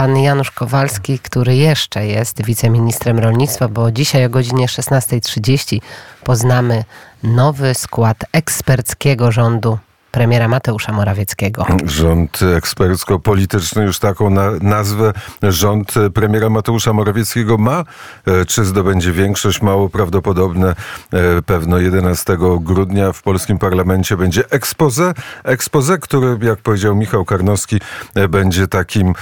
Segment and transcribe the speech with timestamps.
[0.00, 5.80] pan Janusz Kowalski, który jeszcze jest wiceministrem rolnictwa, bo dzisiaj o godzinie 16.30
[6.24, 6.84] poznamy
[7.22, 9.78] nowy skład eksperckiego rządu
[10.10, 11.66] premiera Mateusza Morawieckiego.
[11.84, 17.84] Rząd ekspercko-polityczny już taką na, nazwę rząd premiera Mateusza Morawieckiego ma.
[18.26, 19.62] E, czy zdobędzie większość?
[19.62, 20.74] Mało prawdopodobne.
[21.12, 25.14] E, pewno 11 grudnia w polskim parlamencie będzie expose.
[25.44, 27.80] Expose, który, jak powiedział Michał Karnowski,
[28.14, 29.14] e, będzie takim,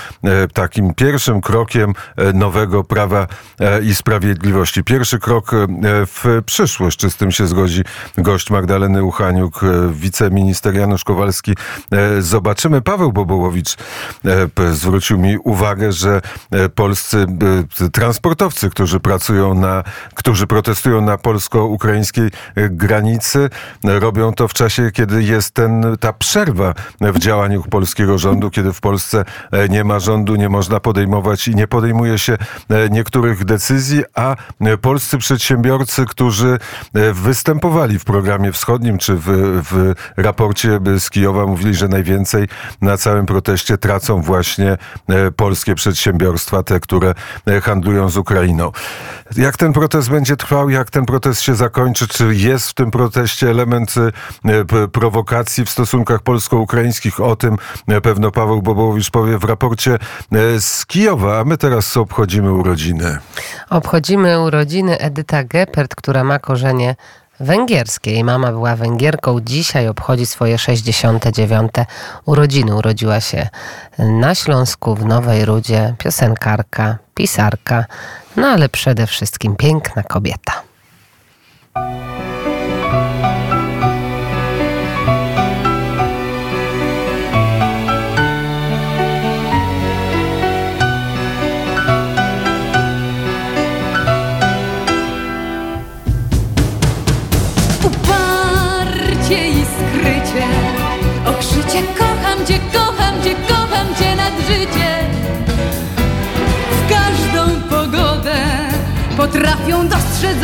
[0.53, 1.95] takim pierwszym krokiem
[2.35, 3.27] nowego prawa
[3.83, 4.85] i sprawiedliwości.
[4.85, 5.51] Pierwszy krok
[6.07, 6.99] w przyszłość.
[6.99, 7.85] Czy z tym się zgodzi
[8.19, 9.61] gość Magdaleny Uchaniuk,
[9.91, 11.55] wiceminister Janusz Kowalski.
[11.93, 12.83] E, zobaczymy.
[12.83, 13.77] Paweł Bobołowicz
[14.25, 17.27] e, zwrócił mi uwagę, że e, polscy
[17.93, 23.51] transportowcy, którzy pracują na, którzy protestują na polsko-ukraińskiej granicy,
[23.85, 28.81] robią to w czasie, kiedy jest ten, ta przerwa w działaniu polskiego rządu, kiedy w
[28.81, 29.25] Polsce
[29.69, 32.39] nie ma rządu, nie można podejmować i nie podejmuje się
[32.91, 34.37] niektórych decyzji, a
[34.81, 36.59] polscy przedsiębiorcy, którzy
[37.13, 39.25] występowali w programie wschodnim czy w,
[39.71, 40.68] w raporcie
[40.99, 42.49] z Kijowa mówili, że najwięcej
[42.81, 44.77] na całym proteście tracą właśnie
[45.09, 47.15] e, polskie przedsiębiorstwa, te, które
[47.47, 48.73] e, handlują z Ukrainą.
[49.37, 53.51] Jak ten protest będzie trwał, jak ten protest się zakończy, czy jest w tym proteście
[53.51, 57.21] element e, prowokacji w stosunkach polsko-ukraińskich?
[57.21, 57.57] O tym
[58.03, 59.99] pewno Paweł Bobołowicz powie w raporcie
[60.59, 63.19] z Kijowa, a my teraz obchodzimy urodziny.
[63.71, 66.97] Obchodzimy urodziny Edyta Geppert, która ma korzenie
[67.41, 68.11] węgierskie.
[68.11, 71.73] Jej mama była Węgierką, dzisiaj obchodzi swoje 69.
[72.25, 72.75] urodziny.
[72.75, 73.49] Urodziła się
[73.99, 77.85] na Śląsku, w Nowej Rudzie, piosenkarka, pisarka,
[78.37, 80.68] no ale przede wszystkim piękna kobieta.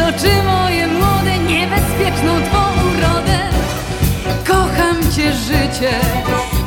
[0.09, 3.39] Oczy moje młode Niebezpieczną twą urodę.
[4.47, 5.91] Kocham cię życie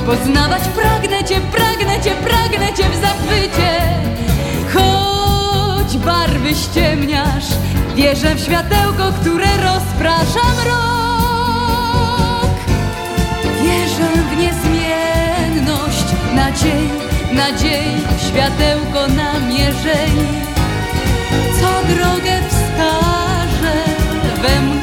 [0.06, 3.82] Poznawać pragnę cię, pragnę cię, pragnę cię w zachwycie.
[4.74, 7.46] Choć barwy ściemniasz
[7.96, 12.52] Wierzę w światełko, które rozprasza mrok.
[13.62, 16.06] Wierzę w niezmienność
[16.36, 16.90] Nadziei,
[17.34, 20.28] nadziei Światełko namierzeń.
[21.60, 23.17] Co drogę wskaże
[24.38, 24.77] we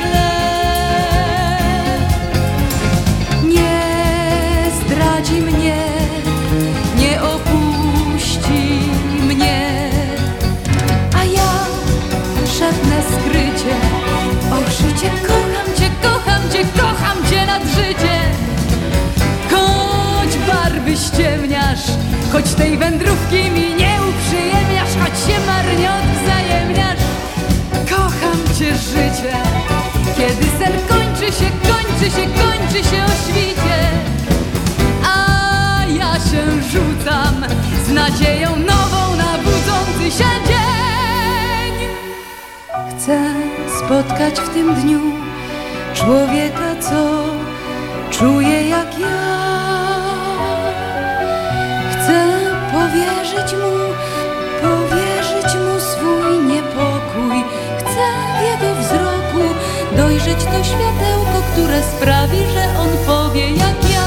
[58.39, 59.55] w jego wzroku
[59.97, 64.07] dojrzeć to światełko, które sprawi, że on powie jak ja,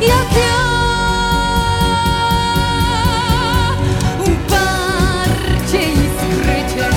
[0.00, 0.56] jak ja.
[4.20, 6.88] Uparcie i skrycie,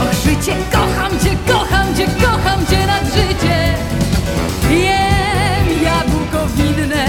[0.00, 3.74] o życie kocham cię, kocham cię, kocham cię nad życie.
[4.70, 7.06] Jem jabłko winne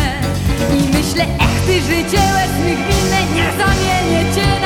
[0.77, 2.93] i myślę, ech ty życie łez mych
[3.35, 4.62] nie zamienię cię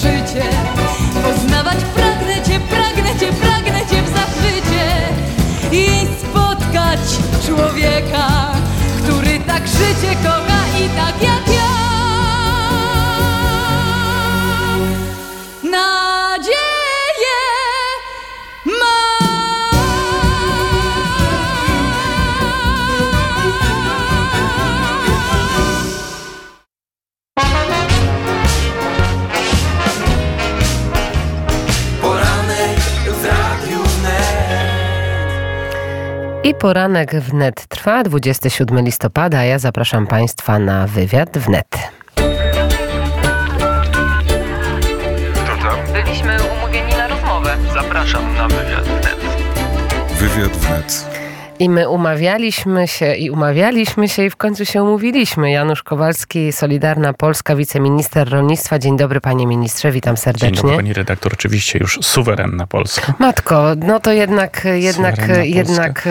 [0.00, 0.44] życie,
[1.22, 4.86] poznawać pragnę cię, pragnę cię, pragnę cię w zachwycie
[5.72, 7.00] i spotkać
[7.46, 8.52] człowieka,
[9.02, 11.99] który tak życie kocha i tak jak ja.
[36.50, 41.68] I poranek wnet trwa 27 listopada, a ja zapraszam Państwa na wywiad wnet.
[45.34, 45.78] Kto tam?
[45.92, 47.56] Byliśmy umówieni na rozmowę.
[47.74, 49.20] Zapraszam na wywiad wnet.
[50.18, 51.19] Wywiad wnet.
[51.60, 55.50] I my umawialiśmy się i umawialiśmy się i w końcu się umówiliśmy.
[55.50, 58.78] Janusz Kowalski, Solidarna Polska, wiceminister rolnictwa.
[58.78, 60.62] Dzień dobry panie ministrze, witam Dzień serdecznie.
[60.62, 63.14] dobry pani redaktor, oczywiście już suwerenna Polska.
[63.18, 66.08] Matko, no to jednak, jednak, Suwerenna jednak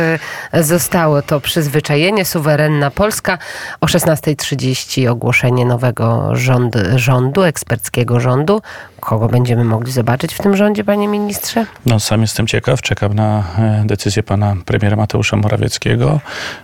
[0.51, 2.25] e, zostało to przyzwyczajenie.
[2.25, 3.37] Suwerenna Polska.
[3.81, 8.61] O 16.30 ogłoszenie nowego rząd, rządu, eksperckiego rządu.
[8.99, 11.65] Kogo będziemy mogli zobaczyć w tym rządzie, panie ministrze?
[11.85, 16.19] No sam jestem ciekaw, czekam na e, decyzję pana premiera Mateusza Morawieckiego.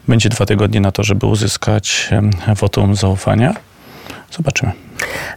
[0.08, 2.10] Będzie dwa tygodnie na to, żeby uzyskać
[2.56, 3.54] wotum zaufania.
[4.32, 4.72] Zobaczymy.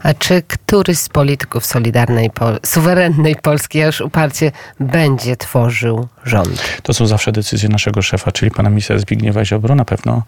[0.02, 6.80] A czy któryś z polityków Solidarnej, Pol- suwerennej Polski, już uparcie, będzie tworzył rząd?
[6.82, 9.75] To są zawsze decyzje naszego szefa, czyli pana ministra Zbigniewa Ziobro.
[9.75, 10.22] Na pewno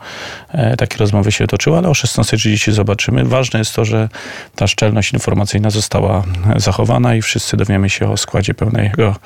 [0.49, 3.25] e, takie rozmowy się toczyły, ale o 16.30 zobaczymy.
[3.25, 4.09] Ważne jest to, że
[4.57, 6.25] ta szczelność informacyjna została
[6.57, 9.17] e, zachowana i wszyscy dowiemy się o składzie pełnego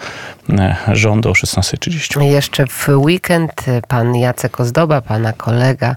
[0.51, 2.23] e, rządu o 16.30.
[2.23, 3.53] Jeszcze w weekend
[3.89, 5.97] pan Jacek Ozdoba, pana kolega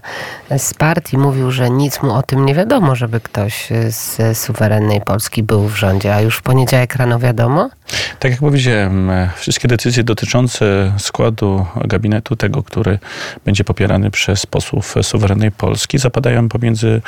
[0.58, 5.42] z partii, mówił, że nic mu o tym nie wiadomo, żeby ktoś z suwerennej Polski
[5.42, 6.14] był w rządzie.
[6.14, 7.70] A już w poniedziałek rano wiadomo?
[8.18, 10.64] Tak jak powiedziałem, e, wszystkie decyzje dotyczące
[10.98, 12.98] składu gabinetu, tego, który
[13.44, 17.02] będzie popierany przez posłów suwerennej Polski, zapadają pomiędzy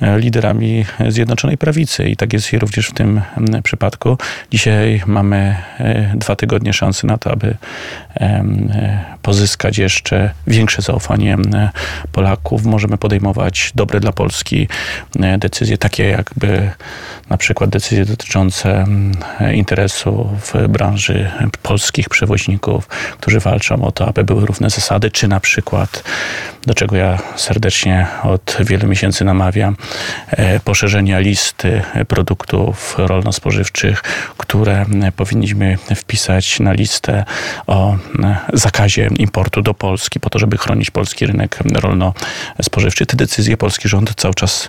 [0.00, 2.08] e, liderami Zjednoczonej Prawicy.
[2.08, 3.20] I tak jest również w tym
[3.62, 4.18] przypadku.
[4.50, 7.56] Dzisiaj mamy e, dwa tygodnie szansy na to, aby
[8.16, 8.44] e,
[9.22, 11.36] pozyskać jeszcze większe zaufanie
[12.12, 12.64] Polaków.
[12.64, 14.68] Możemy podejmować dobre dla Polski
[15.38, 16.70] decyzje, takie jakby
[17.30, 19.12] na przykład decyzje dotyczące m,
[19.54, 21.30] interesu w branży
[21.62, 22.88] polskich przewoźników,
[23.20, 26.04] którzy walczą o to, aby były równe zasady, czy na przykład,
[26.66, 29.76] do czego ja serdecznie od wielu miesięcy namawiam,
[30.30, 34.02] e, poszerzenia listy produktów rolno-spożywczych,
[34.36, 34.84] które
[35.16, 37.24] powinniśmy wpisać na listę
[37.66, 43.06] o m, zakazie importu do Polski, po to, żeby chronić polski rynek rolno-spożywczy.
[43.06, 44.68] Te decyzje polski rząd cały czas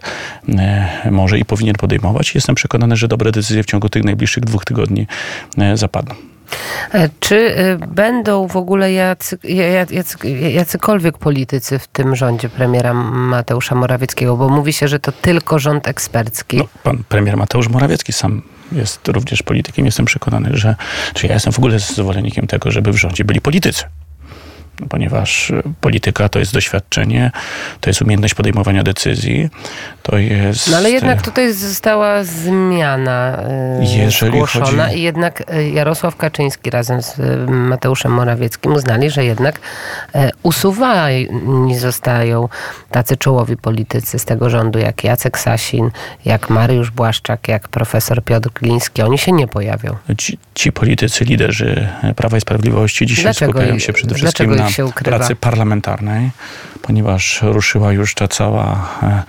[0.49, 2.35] e, może i powinien podejmować.
[2.35, 5.07] Jestem przekonany, że dobre decyzje w ciągu tych najbliższych dwóch tygodni
[5.57, 6.36] e, zapadną.
[6.93, 9.37] E, Czy y, będą w ogóle jacy,
[9.93, 14.37] jacy, jacykolwiek politycy w tym rządzie premiera Mateusza Morawieckiego?
[14.37, 16.57] Bo mówi się, że to tylko rząd ekspercki.
[16.57, 18.41] No, pan premier Mateusz Morawiecki sam
[18.71, 19.85] jest również politykiem.
[19.85, 20.75] Jestem przekonany, że
[21.13, 23.83] czy ja jestem w ogóle zwolennikiem tego, żeby w rządzie byli politycy.
[24.89, 27.31] Ponieważ e, polityka to jest doświadczenie,
[27.81, 29.49] to jest umiejętność podejmowania decyzji,
[30.03, 30.71] to jest...
[30.71, 33.43] No ale jednak tutaj została zmiana
[33.81, 35.43] y, Jeżeli zgłoszona chodzi- i jednak
[35.73, 39.59] Jarosław Kaczyński razem z Mateuszem Morawieckim uznali, że jednak
[40.43, 41.27] usuwani
[41.79, 42.49] zostają
[42.91, 45.91] tacy czołowi politycy z tego rządu, jak Jacek Sasin,
[46.25, 49.01] jak Mariusz Błaszczak, jak profesor Piotr Gliński.
[49.01, 49.95] Oni się nie pojawią.
[50.17, 54.91] Ci, ci politycy, liderzy Prawa i Sprawiedliwości dzisiaj Dlaczego skupiają się przede wszystkim ich na
[55.03, 56.31] pracy parlamentarnej,
[56.81, 59.23] ponieważ ruszyła już ta cała e,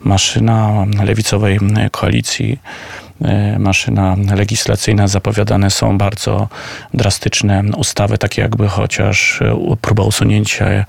[0.00, 1.58] maszyna lewicowej
[1.90, 2.60] koalicji.
[3.22, 6.48] E, Maszyna legislacyjna, zapowiadane są bardzo
[6.94, 10.84] drastyczne ustawy, takie jakby chociaż e, próba usunięcia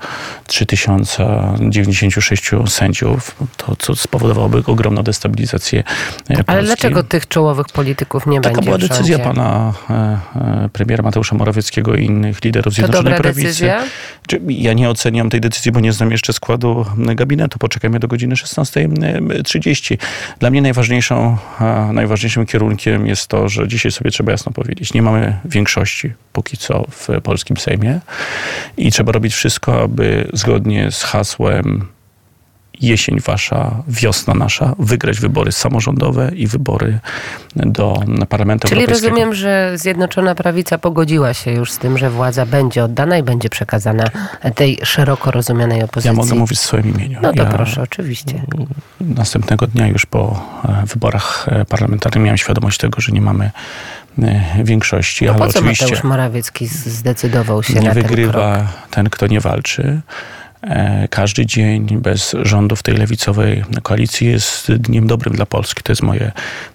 [0.46, 5.84] 3096 sędziów, to co spowodowałoby ogromną destabilizację e,
[6.34, 6.66] Ale Polski.
[6.66, 8.94] dlaczego tych czołowych polityków nie Taka będzie była w rządzie?
[8.96, 9.72] decyzja pana
[10.72, 13.42] premiera Mateusza Morawieckiego i innych liderów To Zjednoczonej dobra Prawicy.
[13.42, 13.82] decyzja?
[14.48, 17.58] Ja nie oceniam tej decyzji, bo nie znam jeszcze składu gabinetu.
[17.58, 19.98] Poczekajmy do godziny 16.30.
[20.38, 25.02] Dla mnie najważniejszą, e, najważniejszym kierunkiem jest to, że dzisiaj sobie trzeba jasno powiedzieć, nie
[25.02, 28.00] mamy większości póki co w polskim Sejmie
[28.76, 31.86] i trzeba robić wszystko, aby zgodnie z hasłem
[32.80, 36.98] jesień wasza, wiosna nasza, wygrać wybory samorządowe i wybory
[37.56, 39.08] do Parlamentu Czyli Europejskiego.
[39.10, 43.48] rozumiem, że Zjednoczona Prawica pogodziła się już z tym, że władza będzie oddana i będzie
[43.48, 44.04] przekazana
[44.54, 46.16] tej szeroko rozumianej Ja opozycji.
[46.16, 47.18] mogę mówić w swoim imieniu.
[47.22, 48.42] No to ja proszę, oczywiście.
[49.00, 50.42] Następnego dnia już po
[50.82, 53.50] e, wyborach e, parlamentarnych miałem świadomość tego, że nie mamy
[54.22, 58.08] e, większości, No ale po co oczywiście Mateusz Morawiecki zdecydował się nie na ten krok?
[58.16, 60.00] wygrywa ten, kto nie walczy.
[60.66, 65.82] E, Każdy dzień bez rządów tej lewicowej koalicji jest dniem dobrym dla Polski.
[65.82, 66.32] To jest moje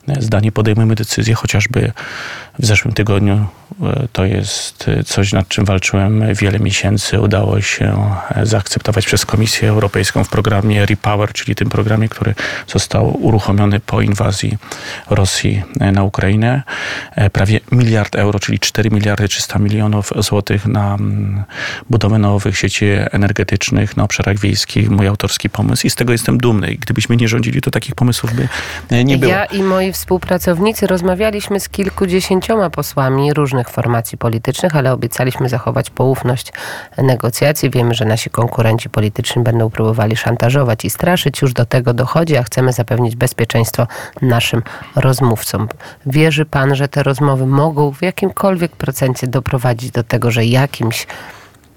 [0.08, 0.52] e, zdanie.
[0.52, 1.92] Podejmujemy decyzje chociażby
[2.62, 3.46] w zeszłym tygodniu.
[3.84, 7.20] E, To jest e, coś, nad czym walczyłem wiele miesięcy.
[7.20, 12.36] Udało się e, zaakceptować przez Komisję Europejską w programie Repower, czyli tym programie, który
[12.68, 14.58] został uruchomiony po inwazji
[15.10, 15.64] Rosji
[15.94, 16.64] na Ukrainę.
[17.34, 21.44] Prawie miliard euro, czyli 4 miliardy 300 milionów złotych na mm,
[21.90, 24.90] budowę nowych sieci energetycznych na obszarach wiejskich.
[24.90, 26.76] Mój autorski pomysł i z tego jestem dumny.
[26.80, 28.48] Gdybyśmy nie rządzili, to takich pomysłów by
[29.04, 29.32] nie było.
[29.32, 36.54] Ja i moi współpracownicy rozmawialiśmy z kilkudziesięcioma posłami różnych formacji politycznych, ale obiecaliśmy zachować poufność
[36.98, 37.70] negocjacji.
[37.70, 41.42] Wiemy, że nasi konkurenci polityczni będą próbowali szantażować i straszyć.
[41.42, 43.88] Już do tego dochodzi, a chcemy zapewnić bezpieczeństwo
[44.22, 44.64] naszym
[44.96, 45.68] rozmówcom.
[46.06, 51.08] Wierzy pan, że te rozmowy mogą w jakimkolwiek procencie doprowadzić do tego, że jakimś,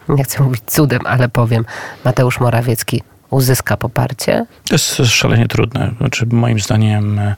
[0.09, 1.65] nie chcę mówić cudem, ale powiem,
[2.05, 3.03] Mateusz Morawiecki
[3.35, 4.47] uzyska poparcie?
[4.69, 5.91] To jest szalenie trudne.
[5.99, 7.35] Znaczy, moim zdaniem e,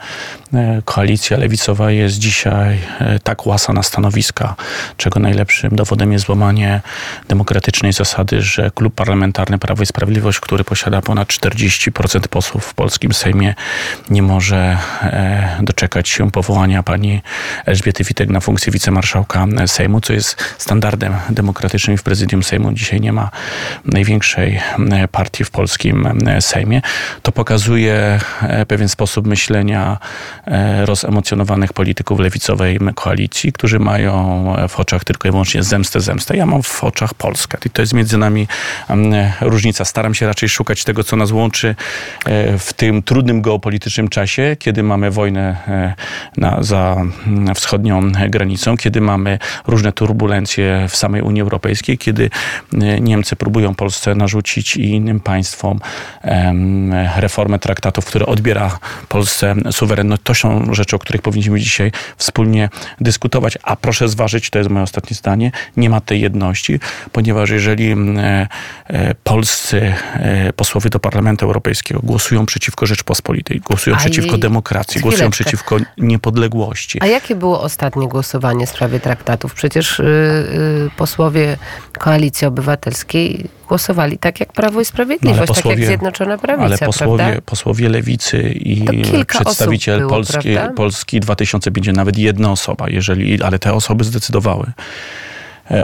[0.55, 4.55] e, koalicja lewicowa jest dzisiaj e, tak łasa na stanowiska,
[4.97, 6.81] czego najlepszym dowodem jest złamanie
[7.29, 13.13] demokratycznej zasady, że klub parlamentarny Prawo i Sprawiedliwość, który posiada ponad 40% posłów w polskim
[13.13, 13.55] Sejmie,
[14.11, 14.79] nie może
[15.63, 17.23] doczekać się powołania pani
[17.67, 22.73] Elżbiety Witek na funkcję wicemarszałka Sejmu, co jest standardem demokratycznym w prezydium Sejmu.
[22.73, 23.31] Dzisiaj nie ma
[23.85, 24.61] największej
[25.13, 25.51] partii w
[25.93, 26.83] polskim e, Sejmie.
[27.23, 29.99] To pokazuje e, pewien sposób myślenia
[30.47, 36.37] e, rozemocjonowanych polityków lewicowej koalicji, którzy mają w oczach tylko i wyłącznie zemstę, zemstę.
[36.37, 37.59] Ja mam w oczach Polskę.
[37.67, 38.49] I to jest między nami
[39.41, 39.85] różnica.
[39.85, 41.75] Staram się raczej szukać tego, co nas łączy
[42.59, 45.57] w tym trudnym geopolitycznym czasie, kiedy mamy wojnę
[46.37, 46.97] na, za
[47.55, 52.31] wschodnią granicą, kiedy mamy różne turbulencje w samej Unii Europejskiej, kiedy
[53.01, 55.76] Niemcy próbują Polsce narzucić i innym państwom
[57.17, 58.79] reformę traktatów, które odbiera
[59.09, 60.23] Polsce suwerenność.
[60.25, 62.69] To są rzeczy, o których powinniśmy dzisiaj wspólnie
[63.01, 63.59] dyskutować.
[63.63, 66.81] A proszę zważyć, to jest moje ostatnie zdanie, nie ma tej jedności,
[67.13, 67.97] ponieważ jeżeli e,
[68.87, 75.01] e, polscy e, posłowie do Parlamentu Europejskiego głosują przeciwko Rzeczpospolitej, głosują A przeciwko i- demokracji,
[75.01, 75.45] głosują chwileczkę.
[75.45, 76.99] przeciwko niepodległości.
[77.03, 79.55] A jakie było ostatnie głosowanie w sprawie traktatów?
[79.55, 81.57] Przecież y, y, posłowie
[81.99, 87.41] Koalicji Obywatelskiej głosowali tak jak Prawo i Sprawiedliwość, tak jak Zjednoczona Prawica, ale posłowie, prawda?
[87.41, 88.85] posłowie lewicy i
[89.27, 90.75] przedstawiciel było, Polski, prawda?
[90.75, 94.73] Polski 2000 będzie nawet jedna osoba, jeżeli, ale te osoby zdecydowały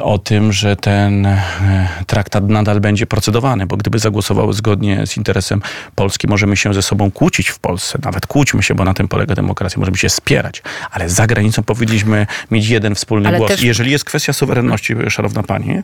[0.03, 5.63] o tym, że ten e, traktat nadal będzie procedowany, bo gdyby zagłosowały zgodnie z interesem
[5.95, 9.35] Polski, możemy się ze sobą kłócić w Polsce, nawet kłóćmy się, bo na tym polega
[9.35, 13.51] demokracja, możemy się spierać, ale za granicą powinniśmy mieć jeden wspólny Ale głos.
[13.51, 15.83] też- jeżeli jest kwestia suwerenności, szanowna pani,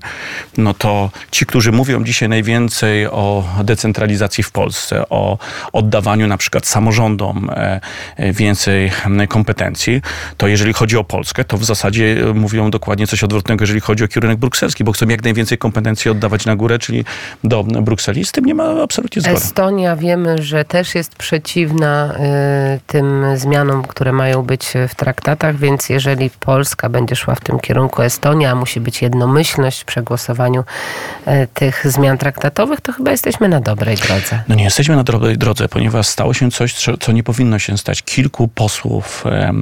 [0.56, 5.38] no to ci, którzy mówią dzisiaj najwięcej o decentralizacji w Polsce, o
[5.72, 7.80] oddawaniu na przykład samorządom e,
[8.16, 8.90] e, więcej
[9.28, 10.02] kompetencji,
[10.36, 14.04] to jeżeli chodzi o Polskę, to w zasadzie e, mówią dokładnie coś odwrotnego, jeżeli chodzi
[14.04, 17.04] o kierunek brukselski, bo chcą jak najwięcej kompetencji oddawać na górę, czyli
[17.44, 18.24] do Brukseli.
[18.24, 19.36] Z tym nie ma absolutnie zgody.
[19.36, 22.14] Estonia wiemy, że też jest przeciwna
[22.74, 27.60] y, tym zmianom, które mają być w traktatach, więc jeżeli Polska będzie szła w tym
[27.60, 30.64] kierunku, Estonia musi być jednomyślność w przegłosowaniu
[31.28, 34.42] y, tych zmian traktatowych, to chyba jesteśmy na dobrej drodze.
[34.48, 38.02] No nie jesteśmy na dobrej drodze, ponieważ stało się coś, co- nie powinno się stać.
[38.02, 39.52] Kilku posłów e,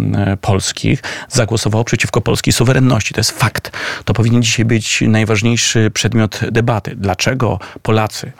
[0.40, 3.14] polskich zagłosowało przeciwko polskiej suwerenności.
[3.14, 3.70] To jest fakt.
[4.04, 6.94] To powinien dzisiaj być najważniejszy przedmiot debaty.
[6.96, 8.32] Dlaczego Polacy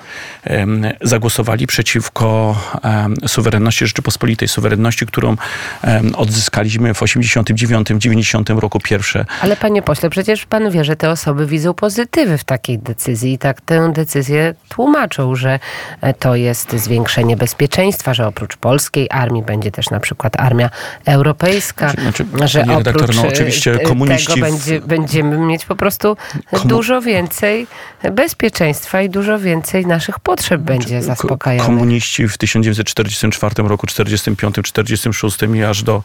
[1.03, 2.57] zagłosowali przeciwko
[3.27, 5.37] suwerenności Rzeczypospolitej, suwerenności, którą
[6.15, 11.75] odzyskaliśmy w 89-90 roku pierwsze Ale panie pośle, przecież pan wie, że te osoby widzą
[11.75, 15.59] pozytywy w takiej decyzji i tak tę decyzję tłumaczą, że
[16.01, 20.71] e, to jest zwiększenie bezpieczeństwa, że oprócz polskiej armii będzie też na przykład armia
[21.05, 25.65] europejska, Znaczy, że panie redaktor, oprócz no e, oczywiście e, komuniści tego będzie, będziemy mieć
[25.69, 26.17] po prostu
[26.51, 27.67] Komu- dużo więcej
[28.13, 31.67] bezpieczeństwa i dużo więcej naszych potrzeb będzie Znaczy, zaspokajanych.
[31.67, 36.03] Komuniści w 1944 roku, 45, 46 i aż do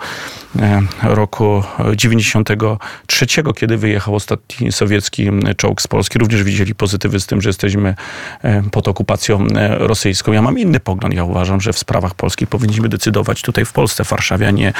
[0.59, 1.63] e, roku
[1.95, 3.25] 93,
[3.55, 7.95] kiedy wyjechał ostatni sowiecki czołg z Polski, również widzieli pozytywy z tym, że jesteśmy
[8.41, 10.31] e, pod okupacją e, rosyjską.
[10.31, 11.13] Ja mam inny pogląd.
[11.13, 14.73] Ja uważam, że w sprawach polskich powinniśmy decydować tutaj w Polsce, w Warszawie, a nie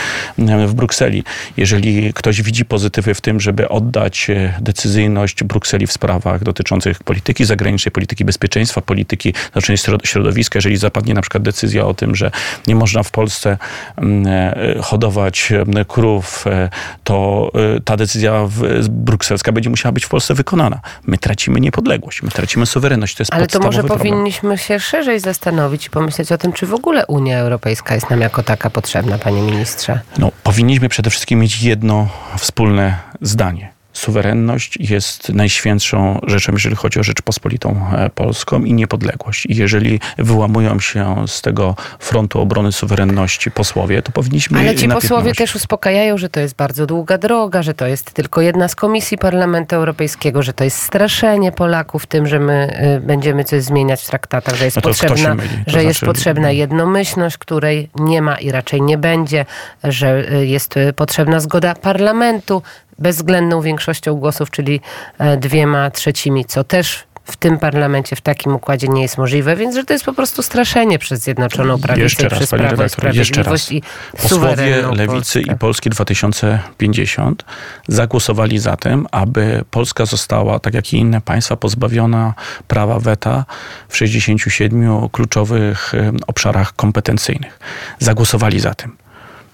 [0.68, 1.24] w Brukseli.
[1.58, 4.32] Jeżeli ktoś widzi pozytywy w tym, żeby oddać
[4.72, 10.58] decyzyjność Brukseli w sprawach dotyczących polityki zagranicznej, polityki bezpieczeństwa, polityki dotyczącej środowiska.
[10.58, 12.32] Jeżeli zapadnie na przykład decyzja o tym, że
[12.68, 13.58] nie można w Polsce
[13.98, 16.70] mm, e, hodować mm, krów, e,
[17.04, 18.48] to e, ta decyzja
[18.90, 20.80] brukselska będzie musiała być w Polsce wykonana.
[21.08, 23.16] My tracimy niepodległość, my tracimy suwerenność.
[23.16, 24.00] To jest Ale to może problem.
[24.00, 28.22] powinniśmy się szerzej zastanowić i pomyśleć o tym, czy w ogóle Unia Europejska jest nam
[28.22, 30.00] jako taka potrzebna, panie ministrze.
[30.18, 33.81] No, powinniśmy przede wszystkim mieć jedno wspólne zdanie.
[33.94, 39.46] Suwerenność jest najświętszą rzeczą, jeżeli chodzi o Rzeczpospolitą e, Polską i niepodległość.
[39.46, 45.34] I jeżeli wyłamują się z tego frontu obrony suwerenności posłowie, to powinniśmy Ale ci posłowie
[45.34, 49.18] też uspokajają, że to jest bardzo długa droga, że to jest tylko jedna z komisji
[49.18, 54.08] Parlamentu Europejskiego, że to jest straszenie Polaków tym, że my y, będziemy coś zmieniać w
[54.08, 55.36] traktatach, że jest, No potrzebna,
[55.68, 59.46] że jest znaczy- potrzebna jednomyślność, której nie ma i raczej nie będzie,
[59.84, 62.62] że y, jest y, potrzebna zgoda parlamentu
[63.02, 64.82] bezwzględną większością głosów, czyli
[65.18, 69.76] e, dwiema trzecimi, co też w tym parlamencie, w takim układzie nie jest możliwe, więc
[69.76, 72.70] że to jest po prostu straszenie przez Zjednoczoną Prawicę Jeszcze i raz, przez Prawo i
[72.70, 73.72] redaktor, jeszcze raz.
[73.72, 73.84] I
[74.22, 75.40] Posłowie Lewicy Polskę.
[75.40, 77.46] i Polski 2050
[77.88, 82.34] zagłosowali za tym, aby Polska została, tak jak i inne państwa, pozbawiona
[82.68, 83.46] prawa weta
[83.90, 85.94] w 67 kluczowych
[86.28, 87.60] obszarach kompetencyjnych.
[88.00, 88.98] Zagłosowali za tym.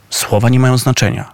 [0.09, 1.31] Słowa nie mają znaczenia.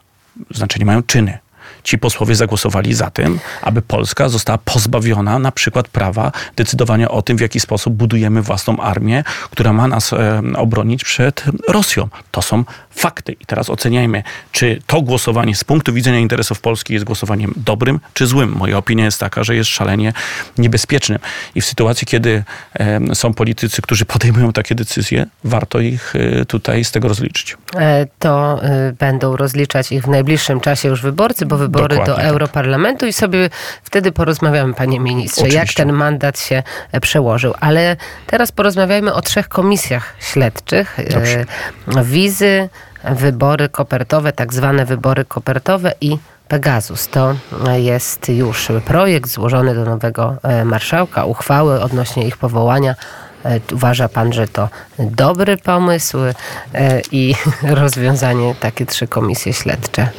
[0.52, 1.43] Znaczenie mają czyny.
[1.84, 7.38] Ci posłowie zagłosowali za tym, aby Polska została pozbawiona na przykład prawa decydowania o tym,
[7.38, 12.08] w jaki sposób budujemy własną armię, która ma nas e, obronić przed Rosją.
[12.32, 13.32] To są fakty.
[13.32, 18.28] I teraz oceniajmy, czy to głosowanie z punktu widzenia interesów Polski jest głosowaniem dobrym czy
[18.28, 18.50] złym.
[18.50, 20.14] Moja opinia jest taka, że jest szalenie
[20.58, 21.20] niebezpiecznym.
[21.56, 26.84] I w sytuacji, kiedy e, są politycy, którzy podejmują takie decyzje, warto ich e, tutaj
[26.84, 27.58] z tego rozliczyć.
[27.76, 32.22] E, to y, będą rozliczać ich w najbliższym czasie już wyborcy, bo wybory Dokładnie do
[32.22, 32.26] tak.
[32.26, 33.50] Europarlamentu i sobie
[33.84, 35.84] wtedy porozmawiamy, panie ministrze, jak Oczywiście.
[35.84, 37.54] ten mandat się e, przełożył.
[37.60, 37.96] Ale
[38.28, 41.00] teraz porozmawiajmy o trzech komisjach śledczych.
[41.00, 41.46] E, Dobrze.
[42.04, 42.70] Wizy,
[43.04, 47.08] wybory kopertowe, tak zwane wybory kopertowe i Pegasus.
[47.08, 47.36] To
[47.76, 52.96] jest już projekt złożony do nowego e, marszałka, uchwały odnośnie ich powołania.
[53.72, 56.18] Uważa pan, że to dobry pomysł
[57.12, 57.36] i
[57.82, 60.10] rozwiązanie takie trzy komisje śledcze?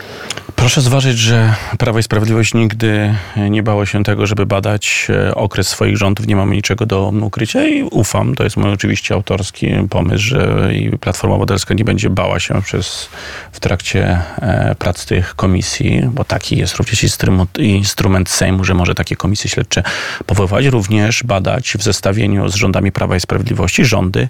[0.56, 3.14] Proszę zważyć, że Prawo i Sprawiedliwość nigdy
[3.50, 6.26] nie bało się tego, żeby badać e, okres swoich rządów.
[6.26, 10.70] Nie mamy niczego do ukrycia i ufam, to jest mój oczywiście autorski pomysł, że
[11.00, 13.08] Platforma Obywatelska nie będzie bała się przez,
[13.52, 18.94] w trakcie e, prac tych komisji, bo taki jest również instrument, instrument Sejmu, że może
[18.94, 19.82] takie komisje śledcze
[20.26, 24.28] powoływać, również badać w zestawieniu z rządami Prawa i Sprawiedliwości rządy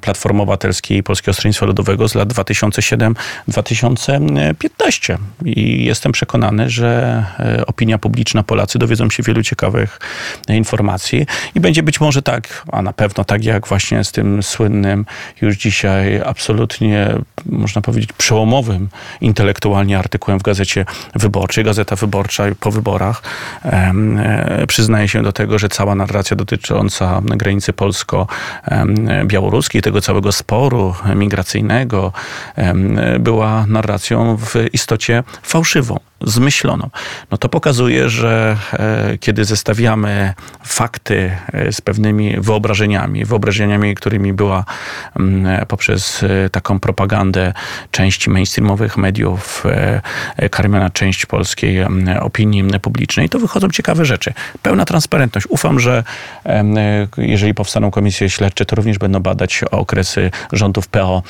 [0.00, 5.18] Platformy Obywatelskiej i Polskiego Stronnictwa Ludowego z lat 2007-2015.
[5.44, 10.00] I jestem przekonany, że e, opinia publiczna, Polacy dowiedzą się wielu ciekawych
[10.48, 14.42] e, informacji i będzie być może tak, a na pewno tak jak właśnie z tym
[14.42, 15.06] słynnym
[15.42, 17.08] już dzisiaj absolutnie,
[17.46, 18.88] można powiedzieć, przełomowym
[19.20, 20.84] intelektualnie artykułem w Gazecie
[21.14, 21.64] Wyborczej.
[21.64, 23.22] Gazeta Wyborcza po wyborach
[23.64, 23.92] e,
[24.68, 32.12] przyznaje się do tego, że cała narracja dotycząca granicy polsko-białoruskiej, tego całego sporu migracyjnego
[33.20, 36.90] była narracją w istocie fałszywą, zmyśloną.
[37.30, 44.64] No to pokazuje, że e, kiedy zestawiamy fakty e, z pewnymi wyobrażeniami, wyobrażeniami, którymi była
[45.20, 47.52] mm, poprzez e, taką propagandę
[47.90, 49.64] części mainstreamowych mediów
[50.50, 54.32] karmiona część polskiej em, opinii publicznej, to wychodzą ciekawe rzeczy.
[54.62, 55.46] Pełna transparentność.
[55.50, 56.04] Ufam, że
[57.16, 61.22] jeżeli powstaną komisje śledcze, to również będą badać okresy rządów PO,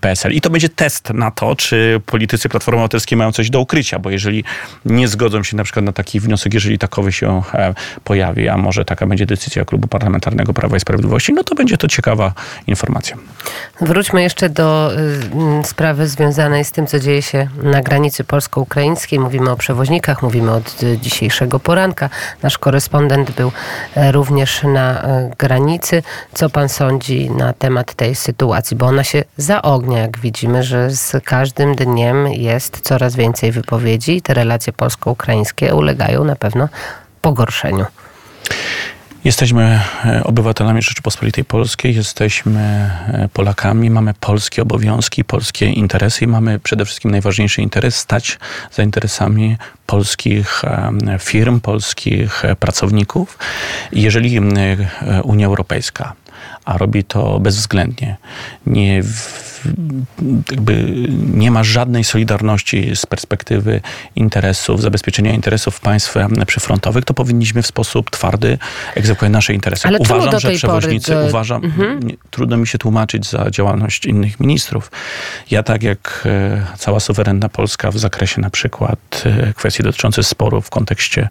[0.00, 0.32] PSL.
[0.32, 4.10] I to będzie test na to, czy politycy Platformy Obywatelskiej mają coś do ukrycia, bo
[4.10, 4.25] jeżeli
[4.84, 8.84] nie zgodzą się na przykład na taki wniosek, jeżeli takowy się e, pojawi, a może
[8.84, 12.32] taka będzie decyzja Klubu Parlamentarnego Prawa i Sprawiedliwości, no to będzie to ciekawa
[12.66, 13.16] informacja.
[13.80, 19.18] Wróćmy jeszcze do mm, sprawy związanej z tym, co dzieje się na granicy polsko-ukraińskiej.
[19.18, 22.10] Mówimy o przewoźnikach, mówimy od y, dzisiejszego poranka.
[22.42, 23.52] Nasz korespondent był
[23.94, 26.02] e, również na e, granicy.
[26.32, 28.76] Co pan sądzi na temat tej sytuacji?
[28.76, 34.22] Bo ona się zaognia, jak widzimy, że z każdym dniem jest coraz więcej wypowiedzi i
[34.22, 36.68] te relacje polsko-ukraińskie ulegają na pewno
[37.22, 37.86] pogorszeniu.
[39.26, 46.58] Jesteśmy e, obywatelami Rzeczypospolitej Polskiej, jesteśmy e, Polakami, mamy polskie obowiązki, polskie interesy i mamy
[46.58, 48.38] przede wszystkim najważniejszy interes stać
[48.72, 53.38] za interesami polskich e, firm, polskich pracowników.
[53.92, 54.40] Jeżeli
[55.22, 56.12] Unia Europejska
[56.66, 58.16] a robi to bezwzględnie.
[58.66, 59.02] Nie,
[60.50, 60.84] jakby
[61.34, 63.80] nie ma żadnej solidarności z perspektywy
[64.16, 66.14] interesów, zabezpieczenia interesów państw
[66.46, 68.58] przyfrontowych, to powinniśmy w sposób twardy
[68.94, 69.88] egzekwować nasze interesy.
[69.88, 71.62] Ale uważam, że pory przewoźnicy, do- uważam,
[72.04, 74.90] nie, trudno mi się tłumaczyć za działalność innych ministrów.
[75.50, 80.66] Ja tak jak e, cała suwerenna Polska w zakresie na przykład e, kwestii dotyczących sporów
[80.66, 81.28] w kontekście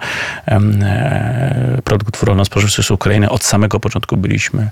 [0.48, 4.69] e, produktów rolno-spożywczych z Ukrainy, od samego początku byliśmy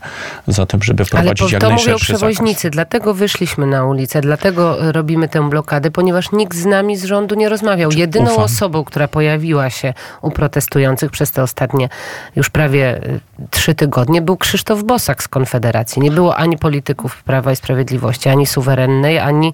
[0.53, 2.19] za tym, żeby Ale wprowadzić po, jak to mówią najszerszy zakaz.
[2.19, 7.35] przewoźnicy, dlatego wyszliśmy na ulicę, dlatego robimy tę blokadę, ponieważ nikt z nami z rządu
[7.35, 7.91] nie rozmawiał.
[7.91, 8.43] Jedyną ufam.
[8.43, 11.89] osobą, która pojawiła się u protestujących przez te ostatnie
[12.35, 13.19] już prawie y,
[13.51, 16.01] trzy tygodnie, był Krzysztof Bosak z Konfederacji.
[16.01, 19.53] Nie było ani polityków Prawa i Sprawiedliwości, ani suwerennej, ani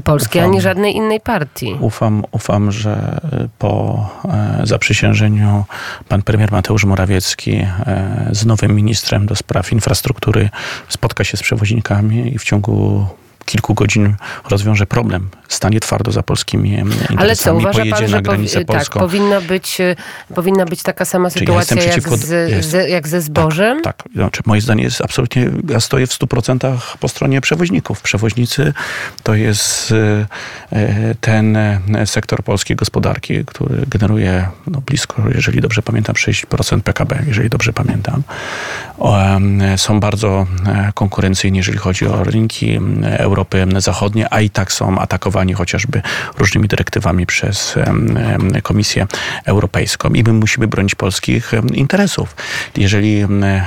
[0.00, 0.50] Polskiej, Ufam.
[0.50, 1.76] ani żadnej innej partii.
[1.80, 5.64] Ufam, ufam, że y, po e, zaprzysiężeniu
[6.08, 10.50] pan premier Mateusz Morawiecki e, z nowym ministrem do spraw infrastruktury
[10.88, 13.06] spotka się z przewoźnikami i w ciągu
[13.44, 14.16] kilku godzin
[14.50, 15.28] rozwiąże problem.
[15.48, 17.18] Stanie twardo za polskimi interesami.
[17.18, 19.96] Ale co, uważa pojedzie pan, że na powi- granicę tak, powinna, być, y,
[20.34, 23.82] powinna być taka sama Czy ja sytuacja jak, z, ja jestem- z, jak ze zbożem?
[23.82, 28.02] Tak, znaczy moje zdanie jest absolutnie, ja stoję w 100% po stronie przewoźników.
[28.02, 28.72] Przewoźnicy
[29.22, 30.26] to jest e,
[30.72, 37.22] e, ten e, sektor polskiej gospodarki, który generuje no, blisko, jeżeli dobrze pamiętam, 6% PKB,
[37.26, 38.22] jeżeli dobrze pamiętam.
[39.76, 45.52] Są bardzo e, konkurencyjni, jeżeli chodzi o rynki Europy Zachodniej, a i tak są atakowani
[45.52, 46.02] chociażby
[46.38, 47.74] różnymi dyrektywami przez
[48.62, 49.06] Komisję
[49.44, 50.08] Europejską.
[50.08, 52.36] I my musimy bronić polskich interesów.
[52.76, 53.26] Jeżeli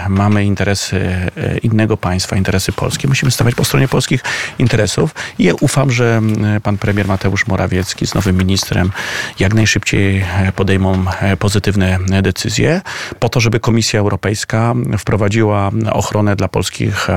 [0.09, 4.23] mamy interesy e, innego państwa, interesy polskie, musimy stawać po stronie polskich
[4.59, 5.15] interesów.
[5.39, 6.21] I ja ufam, że
[6.63, 8.91] pan premier Mateusz Morawiecki z nowym ministrem
[9.39, 11.05] jak najszybciej e, podejmą
[11.39, 12.81] pozytywne decyzje
[13.19, 15.24] po to, żeby Komisja Europejska wprowadziła
[15.91, 17.07] ochronę dla polskich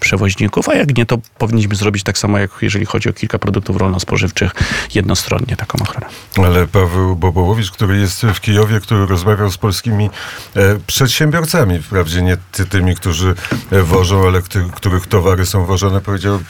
[0.00, 3.76] przewoźników, a jak nie, to powinniśmy zrobić tak samo, jak jeżeli chodzi o kilka produktów
[3.76, 4.52] rolno-spożywczych,
[4.94, 6.06] jednostronnie taką ochronę.
[6.36, 10.10] Ale Paweł Bobołowicz, który jest w Kijowie, który rozmawiał z polskimi
[10.56, 13.34] e, przedsiębiorcami, wprawdzie nie ty, tymi, którzy
[13.70, 14.42] e, wożą, ale
[14.74, 16.40] których towary są wożone, powiedział,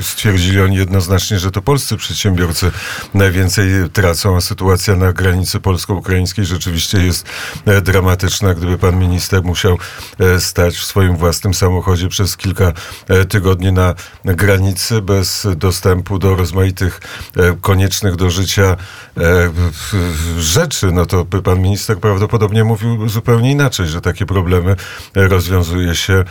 [0.00, 2.70] stwierdzili oni jednoznacznie, że to polscy przedsiębiorcy
[3.14, 7.26] najwięcej tracą, a sytuacja na granicy polsko-ukraińskiej rzeczywiście jest
[7.66, 8.54] e, dramatyczna.
[8.54, 9.78] Gdyby pan minister musiał
[10.20, 12.72] e, stać w swoim własnym samochodzie przez kilka
[13.08, 17.00] e, tygodni na granicy bez dostępu do rozmaitych
[17.36, 18.76] e, koniecznych do życia
[19.16, 19.50] e,
[20.38, 24.76] rzeczy, no to pan minister prawdopodobnie mówił zupełnie inaczej, że takie problemy
[25.14, 26.24] rozwiązuje się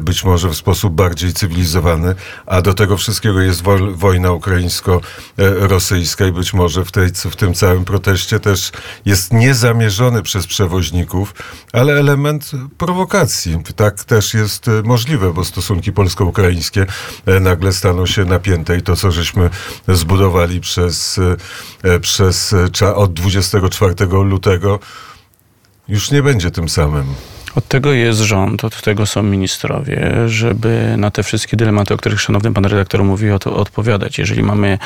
[0.00, 2.14] być może w sposób bardziej cywilizowany,
[2.46, 7.54] a do tego wszystkiego jest wo- wojna ukraińsko-rosyjska i być może w, tej, w tym
[7.54, 8.72] całym proteście też
[9.04, 11.34] jest niezamierzony przez przewoźników,
[11.72, 13.53] ale element prowokacji.
[13.76, 16.86] Tak też jest e, możliwe, bo stosunki polsko-ukraińskie
[17.26, 19.50] e, nagle staną się napięte i to, co żeśmy
[19.88, 21.20] zbudowali przez,
[21.82, 22.54] e, przez
[22.94, 24.78] od 24 lutego,
[25.88, 27.04] już nie będzie tym samym.
[27.54, 32.20] Od tego jest rząd, od tego są ministrowie, żeby na te wszystkie dylematy, o których
[32.20, 34.18] szanowny pan redaktor mówi, od, odpowiadać.
[34.18, 34.78] Jeżeli mamy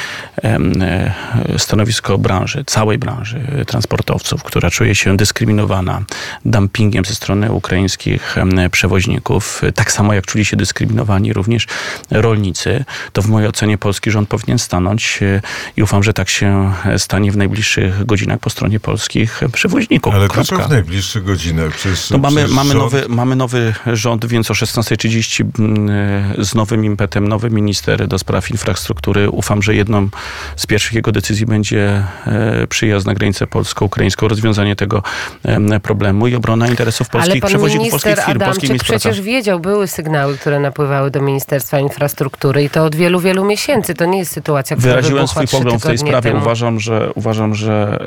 [0.45, 1.15] e,
[1.59, 6.03] stanowisko branży, całej branży transportowców, która czuje się dyskryminowana
[6.45, 8.37] dumpingiem ze strony ukraińskich
[8.71, 11.67] przewoźników, tak samo jak czuli się dyskryminowani również
[12.11, 15.41] rolnicy, to w mojej ocenie polski rząd powinien stanąć e,
[15.77, 20.15] i ufam, że tak się stanie w najbliższych godzinach po stronie polskich przewoźników.
[20.15, 20.59] Ale Kropka.
[20.59, 21.75] w najbliższych godzinach.
[21.75, 26.55] Przecież, No mamy, przecież mamy, rząd- nowy, mamy nowy rząd, więc o 16.30 mm, z
[26.55, 29.31] nowym impetem, nowy minister do spraw infrastruktury.
[29.31, 30.09] Ufam, że jedną
[30.57, 35.03] z pierwszych jego decyzji będzie e, przyjazd na granicę polsko-ukraińską, rozwiązanie tego
[35.45, 39.01] em, problemu i obrona interesów polskich przewoźników, polskich firm, polskich miejsc pracy.
[39.01, 43.95] przecież wiedział, były sygnały, które napływały do Ministerstwa Infrastruktury i to od wielu, wielu miesięcy.
[43.95, 46.23] To nie jest sytuacja, która Wyraziłem swój pogląd w tej sprawie.
[46.31, 46.41] temu.
[46.41, 47.99] Uważam, że, uważam, że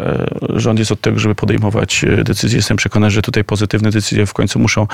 [0.51, 2.57] e, rząd jest od tego, żeby podejmować e, decyzje.
[2.57, 4.87] Jestem przekonany, że tutaj pozytywne decyzje w końcu muszą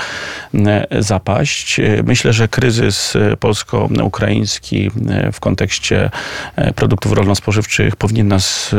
[0.54, 1.80] e, zapaść.
[1.80, 4.92] E, Myślę, że kryzys e, polsko-ukraiński
[5.34, 6.10] w kontekście
[6.76, 8.76] produktów rolno-spożywczych powinien nas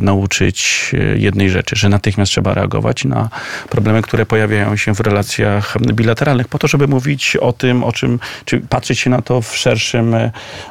[0.00, 3.28] nauczyć jednej rzeczy, że natychmiast trzeba reagować na
[3.70, 8.20] problemy, które pojawiają się w relacjach bilateralnych, po to, żeby mówić o tym, o czym,
[8.44, 10.14] czy patrzeć się na to w szerszym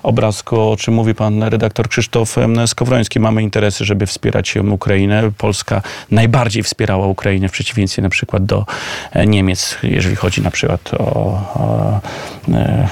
[0.04, 2.36] obrazku, o czym mówi pan redaktor Krzysztof
[2.68, 3.20] Skowroński.
[3.20, 5.32] Mamy interesy, żeby wspierać Ukrainę.
[5.38, 8.66] Polska najbardziej wspierała Ukrainę w przeciwieństwie na przykład do
[9.12, 12.00] e, Niemiec, jeżeli chodzi na przykład o, o,
[12.54, 12.88] e,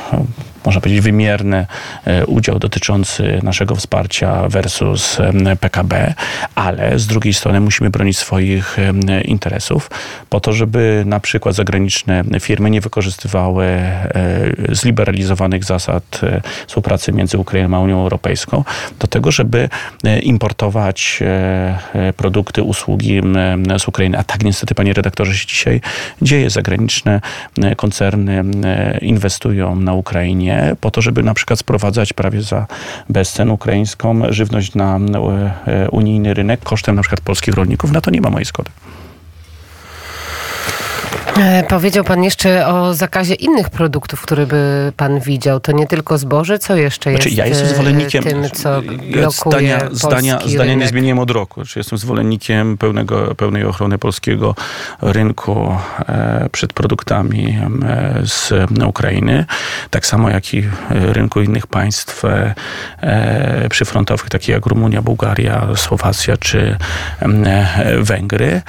[0.66, 1.66] można powiedzieć, wymierny
[2.06, 5.18] e, udział dotyczący naszego wsparcia versus
[5.60, 6.14] PKB,
[6.56, 8.78] ale z drugiej strony musimy bronić swoich
[9.26, 9.90] interesów
[10.30, 14.12] po to, żeby na przykład zagraniczne firmy nie wykorzystywały e,
[14.70, 18.64] zliberalizowanych zasad e, współpracy między Ukrainą a Unią Europejską
[19.00, 19.70] do tego, żeby
[20.24, 21.24] importować
[22.18, 23.22] produkty, usługi
[23.80, 24.18] z Ukrainy.
[24.18, 25.82] A tak niestety, panie redaktorze, się dzisiaj
[26.22, 26.50] dzieje.
[26.50, 27.22] Zagraniczne
[27.78, 28.44] koncerny
[29.02, 30.49] inwestują na Ukrainie
[30.82, 32.68] po to, żeby na przykład sprowadzać prawie za
[33.10, 37.92] bezcen ukraińską żywność na e, e, unijny rynek kosztem na przykład polskich rolników.
[37.92, 38.70] Na to nie ma mojej zgody.
[41.38, 45.60] E, Powiedział pan jeszcze o zakazie innych produktów, które by pan widział.
[45.60, 48.24] To nie tylko zboże, co jeszcze Znaczy, jest ja jestem e, zwolennikiem.
[48.24, 51.62] tym, co ja blokuje zdania, zdania, zdania nie zmieniłem od roku.
[51.64, 54.56] Znaczy, jestem zwolennikiem pełnego, pełnej ochrony polskiego
[55.02, 58.54] rynku e, przed produktami e, z
[58.88, 59.46] Ukrainy.
[59.90, 60.66] Tak samo jak i e,
[61.14, 62.56] rynku innych państw e,
[63.02, 66.78] e, przyfrontowych, takich jak Rumunia, Bułgaria, Słowacja czy
[67.22, 68.62] e, Węgry.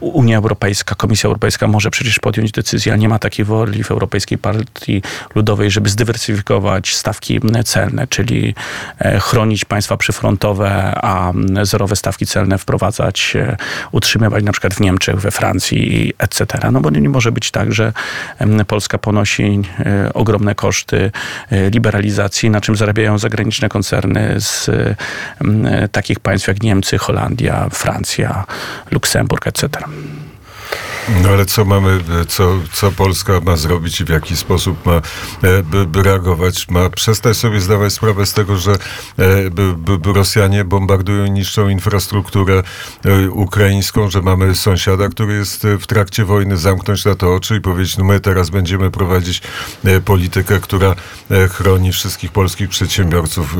[0.00, 4.38] Unia Europejska, Komisja Europejska może przecież podjąć decyzję, ale nie ma takiej woli w Europejskiej
[4.38, 5.02] Partii
[5.34, 8.54] Ludowej, żeby zdywersyfikować stawki celne, czyli
[8.98, 11.32] e, chronić państwa przyfrontowe, a
[11.62, 13.56] zerowe stawki celne wprowadzać, e,
[13.92, 16.70] utrzymywać na przykład w Niemczech, we Francji, etc.
[16.72, 17.92] No bo nie może być tak, że
[18.66, 21.10] Polska ponosi e, ogromne koszty
[21.70, 24.70] liberalizacji, na czym zarabiają zagraniczne koncerny z
[25.92, 28.44] takich państw jak Niemcy, Holandia, Francja,
[28.90, 29.87] Luksemburg, etc.
[29.88, 30.27] Welcome.
[31.08, 36.02] No ale co mamy, co, co Polska ma zrobić i w jaki sposób ma e,
[36.02, 36.68] reagować?
[36.68, 42.62] Ma przestać sobie zdawać sprawę z tego, że e, Rosjanie bombardują i niszczą infrastrukturę
[43.04, 47.56] e, ukraińską, że mamy sąsiada, który jest e, w trakcie wojny, zamknąć na to oczy
[47.56, 49.42] i powiedzieć, no my teraz będziemy prowadzić
[49.84, 50.94] e, politykę, która
[51.30, 53.56] e, chroni wszystkich polskich przedsiębiorców,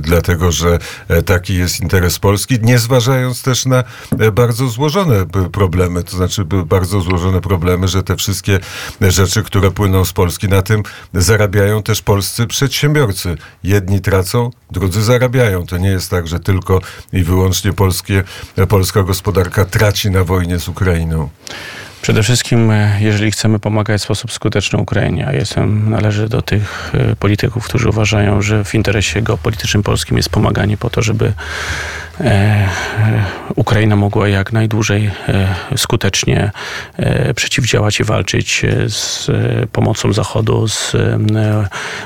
[0.00, 0.78] dlatego że
[1.26, 3.84] taki jest interes Polski, nie zważając też na
[4.32, 8.60] bardzo złożone problemy, to znaczy b- bardzo złożone problemy, że te wszystkie
[9.00, 10.82] rzeczy, które płyną z Polski, na tym
[11.14, 13.36] zarabiają też polscy przedsiębiorcy.
[13.64, 15.66] Jedni tracą, drudzy zarabiają.
[15.66, 16.80] To nie jest tak, że tylko
[17.12, 18.24] i wyłącznie polskie,
[18.68, 21.28] polska gospodarka traci na wojnie z Ukrainą.
[22.02, 26.92] Przede wszystkim, e, jeżeli chcemy pomagać w sposób skuteczny Ukrainie, a jestem, należę do tych
[26.94, 31.32] e, polityków, którzy uważają, że w interesie geopolitycznym polskim jest pomaganie po to, żeby
[33.56, 36.50] Ukraina mogła jak najdłużej e, skutecznie
[36.96, 41.18] e, przeciwdziałać i walczyć e, z e, pomocą Zachodu, z e,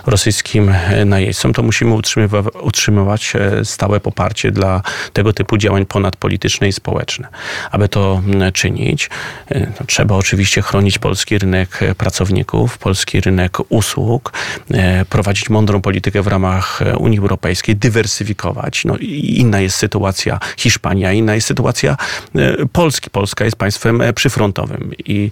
[0.06, 6.68] rosyjskim e, najeźdźcą, to musimy utrzymywa- utrzymywać e, stałe poparcie dla tego typu działań ponadpolityczne
[6.68, 7.28] i społeczne.
[7.70, 9.10] Aby to czynić,
[9.50, 14.32] e, no, trzeba oczywiście chronić polski rynek e, pracowników, polski rynek usług,
[14.70, 18.84] e, prowadzić mądrą politykę w ramach e, Unii Europejskiej, dywersyfikować.
[18.84, 20.05] No, inna jest sytuacja
[20.56, 21.96] Hiszpania, inna jest sytuacja
[22.34, 23.10] e, Polski.
[23.10, 25.30] Polska jest państwem e, przyfrontowym i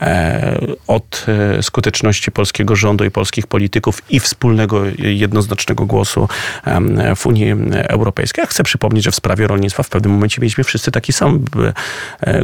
[0.00, 1.26] e, od
[1.62, 6.28] skuteczności polskiego rządu i polskich polityków i wspólnego, jednoznacznego głosu
[7.16, 8.42] w Unii Europejskiej.
[8.42, 11.44] Ja chcę przypomnieć, że w sprawie rolnictwa w pewnym momencie mieliśmy wszyscy taki sam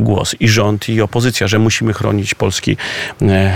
[0.00, 2.76] głos i rząd, i opozycja, że musimy chronić polski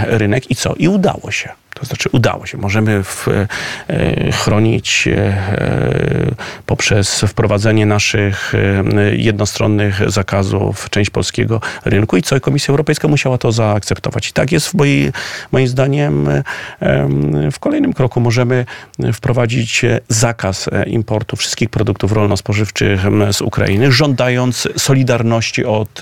[0.07, 0.75] rynek i co?
[0.75, 1.62] I udało się.
[1.75, 2.59] To znaczy udało się.
[2.59, 6.35] Możemy w, e, chronić e, e,
[6.67, 12.41] poprzez wprowadzenie naszych e, jednostronnych zakazów część polskiego rynku i co?
[12.41, 14.29] Komisja Europejska musiała to zaakceptować.
[14.29, 15.13] I tak jest w mojej,
[15.53, 16.43] moim zdaniem e,
[16.81, 18.67] em, w kolejnym kroku możemy
[19.13, 23.01] wprowadzić e, zakaz e, importu wszystkich produktów rolno-spożywczych
[23.33, 26.01] z Ukrainy, żądając solidarności od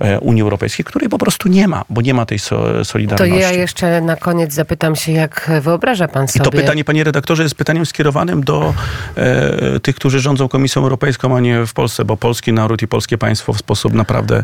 [0.00, 3.40] e, Unii Europejskiej, której po prostu nie ma, bo nie ma tej so, To solidarności.
[3.40, 6.44] ja jeszcze na koniec zapytam się, jak wyobraża pan I sobie...
[6.44, 8.74] to pytanie, panie redaktorze, jest pytaniem skierowanym do
[9.16, 13.18] e, tych, którzy rządzą Komisją Europejską, a nie w Polsce, bo polski naród i polskie
[13.18, 14.42] państwo w sposób naprawdę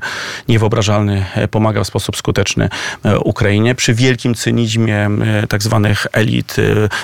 [0.48, 2.68] niewyobrażalny e, pomaga w sposób skuteczny
[3.04, 6.56] e, Ukrainie przy wielkim cynizmie e, tak zwanych elit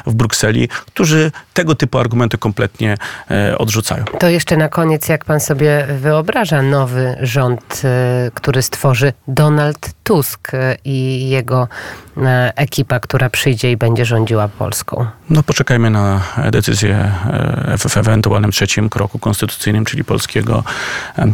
[0.07, 2.97] w Brukseli, którzy tego typu argumenty kompletnie
[3.31, 4.05] e, odrzucają.
[4.05, 7.83] To jeszcze na koniec, jak pan sobie wyobraża nowy rząd,
[8.35, 10.53] który stworzy Donald Tusk
[10.85, 11.69] i jego
[12.57, 15.07] ekipa, która przyjdzie i będzie rządziła Polską?
[15.31, 20.65] No poczekajmy na decyzję e, w, w ewentualnym trzecim kroku konstytucyjnym, czyli polskiego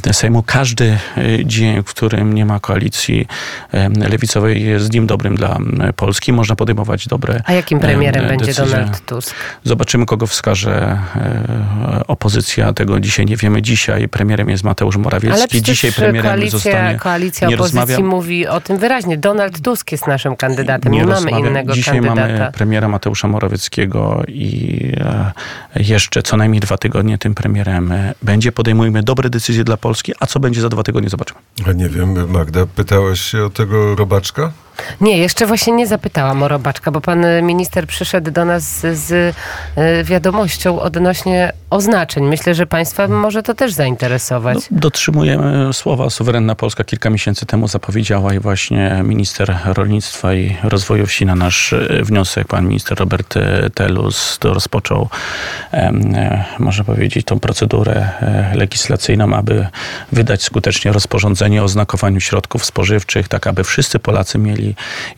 [0.07, 0.43] e, Sejmu.
[0.43, 3.27] Każdy e, dzień, w którym nie ma koalicji
[3.73, 5.59] e, lewicowej jest dniem dobrym dla
[5.97, 6.33] Polski.
[6.33, 8.77] Można podejmować dobre A jakim premierem e, będzie decyzje.
[8.79, 9.35] Donald Tusk?
[9.65, 12.73] Zobaczymy, kogo wskaże e, opozycja.
[12.73, 13.63] Tego dzisiaj nie wiemy.
[13.63, 15.39] Dzisiaj premierem jest Mateusz Morawiecki.
[15.39, 16.99] Ale dzisiaj premierem koalicja, zostanie...
[16.99, 19.17] koalicja nie opozycji mówi o tym wyraźnie.
[19.17, 20.93] Donald Tusk jest naszym kandydatem.
[20.93, 21.47] Nie, mamy rozmawiam.
[21.47, 22.06] innego Dzisiaj kandydata.
[22.15, 25.33] Mamy premiera Mateusza Morawieckiego i e,
[25.77, 28.53] jeszcze co najmniej dwa tygodnie tym premierem e, będzie.
[28.53, 31.41] Podejmujmy dobre decyzje dla Polski, a co będzie za dwa tygodnie zobaczymy.
[31.67, 34.53] A nie wiem, Magda, pytałaś się o tego robaczka?
[35.01, 39.37] Nie, jeszcze właśnie nie zapytałam o robaczka, bo pan minister przyszedł do nas z, z
[39.77, 42.25] e, wiadomością odnośnie oznaczeń.
[42.25, 44.57] Myślę, że państwa może to też zainteresować.
[44.71, 46.11] No, dotrzymujemy słowa.
[46.11, 51.73] Suwerenna Polska kilka miesięcy temu zapowiedziała i właśnie minister rolnictwa i rozwoju wsi na nasz
[51.73, 55.09] e, wniosek, pan minister Robert e, Telus, to rozpoczął,
[56.59, 58.09] można powiedzieć, tą procedurę
[58.55, 59.67] legislacyjną, aby
[60.13, 64.66] wydać skutecznie rozporządzenie o znakowaniu środków spożywczych, tak aby wszyscy Polacy mieli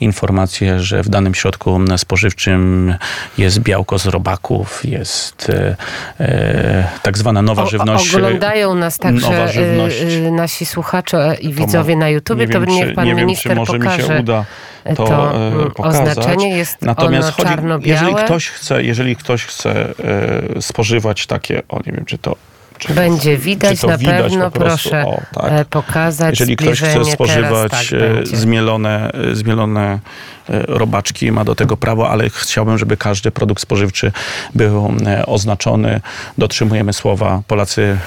[0.01, 2.95] informację, że w danym środku spożywczym
[3.39, 5.77] jest białko z robaków, jest e,
[6.21, 8.15] e, tak zwana nowa O- żywność.
[8.15, 9.55] Oglądają nas także
[10.03, 13.27] y, nasi słuchacze i widzowie na YouTubie, Nie to wiem, niech czy- pan nie wiem,
[13.27, 14.03] minister czy może pokaże.
[14.03, 14.45] mi się uda
[14.97, 16.09] to, to, e, mm, pokazać.
[16.19, 18.01] oznaczenie jest Natomiast ono czarno-białe.
[18.01, 19.71] jeżeli ktoś chce, jeżeli ktoś chce
[20.57, 22.37] e, spożywać takie, o nie wiem, czy to
[22.79, 25.53] czy, Będzie widać, czy na widać pewno, po proszę o, tak.
[25.53, 28.01] e, pokazać Jeżeli ktoś chce spożywać teraz, tak
[28.33, 29.99] e, zmielone, e, zmielone
[30.69, 34.13] robaczki, ma do tego prawo, ale chciałbym, żeby każdy produkt spożywczy
[34.55, 34.95] był
[35.27, 36.01] oznaczony.
[36.39, 37.43] Dotrzymujemy słowa.
[37.47, 37.99] Polacy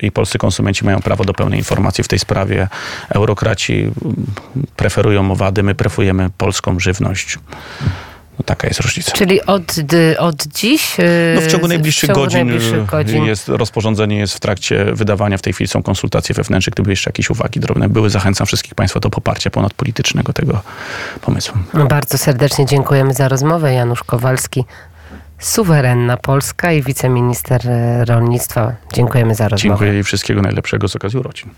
[0.00, 2.68] i polscy konsumenci mają prawo do pełnej informacji w tej sprawie.
[3.08, 3.90] Eurokraci
[4.76, 7.38] preferują owady, my preferujemy polską żywność.
[8.38, 9.12] No, taka jest różnica.
[9.12, 9.74] Czyli od,
[10.18, 11.00] od dziś?
[11.00, 13.24] y, No w ciągu najbliższych, w ciągu godzin, najbliższych y, godzin.
[13.24, 15.38] jest rozporządzenie jest w trakcie wydawania.
[15.38, 16.70] W tej chwili są konsultacje wewnętrzne.
[16.70, 20.60] Gdyby jeszcze jakieś uwagi drobne były, zachęcam wszystkich Państwa do poparcia ponadpolitycznego tego
[21.20, 21.58] pomysłu.
[21.74, 23.72] No, Bardzo serdecznie dziękujemy za rozmowę.
[23.72, 24.64] Janusz Kowalski,
[25.38, 28.72] suwerenna Polska i wiceminister e, rolnictwa.
[28.92, 29.68] Dziękujemy za rozmowę.
[29.78, 31.50] Dziękuję i wszystkiego najlepszego z okazji urodzin.